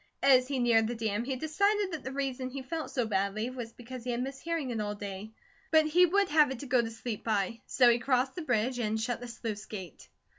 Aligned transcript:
As 0.23 0.47
he 0.47 0.57
neared 0.57 0.87
the 0.87 0.95
dam, 0.95 1.25
he 1.25 1.35
decided 1.35 1.91
that 1.91 2.03
the 2.03 2.11
reason 2.11 2.49
he 2.49 2.63
felt 2.63 2.89
so 2.89 3.05
badly 3.05 3.51
was 3.51 3.71
because 3.71 4.03
he 4.03 4.09
had 4.09 4.23
missed 4.23 4.41
hearing 4.41 4.71
it 4.71 4.81
all 4.81 4.95
day, 4.95 5.29
but 5.69 5.85
he 5.85 6.07
would 6.07 6.29
have 6.29 6.49
it 6.49 6.57
to 6.61 6.65
go 6.65 6.81
to 6.81 6.89
sleep 6.89 7.23
by. 7.23 7.61
So 7.67 7.87
he 7.87 7.99
crossed 7.99 8.33
the 8.33 8.41
bridge 8.41 8.79
and 8.79 8.99
shut 8.99 9.19
the 9.21 9.27
sluice 9.27 9.67
gate. 9.67 10.09